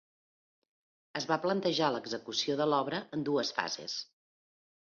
[1.19, 3.99] Es va plantejar l'execució de l'obra en dues fases.